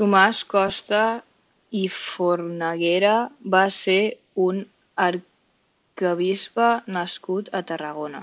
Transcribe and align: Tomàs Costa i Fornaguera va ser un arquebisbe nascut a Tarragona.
Tomàs 0.00 0.40
Costa 0.54 0.98
i 1.82 1.84
Fornaguera 1.94 3.12
va 3.54 3.62
ser 3.76 3.96
un 4.48 4.60
arquebisbe 5.06 6.68
nascut 6.98 7.50
a 7.62 7.64
Tarragona. 7.72 8.22